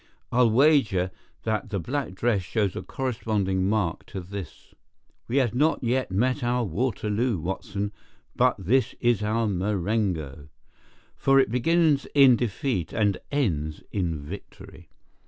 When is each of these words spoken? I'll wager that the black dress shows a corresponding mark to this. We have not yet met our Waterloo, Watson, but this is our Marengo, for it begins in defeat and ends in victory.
I'll 0.31 0.49
wager 0.49 1.11
that 1.43 1.69
the 1.69 1.79
black 1.79 2.15
dress 2.15 2.41
shows 2.41 2.75
a 2.75 2.81
corresponding 2.81 3.69
mark 3.69 4.03
to 4.07 4.19
this. 4.19 4.73
We 5.27 5.37
have 5.37 5.53
not 5.53 5.83
yet 5.83 6.09
met 6.09 6.43
our 6.43 6.63
Waterloo, 6.63 7.37
Watson, 7.37 7.91
but 8.35 8.55
this 8.57 8.95
is 8.99 9.21
our 9.21 9.45
Marengo, 9.47 10.47
for 11.15 11.39
it 11.39 11.51
begins 11.51 12.07
in 12.15 12.35
defeat 12.35 12.91
and 12.93 13.19
ends 13.31 13.83
in 13.91 14.17
victory. 14.19 14.89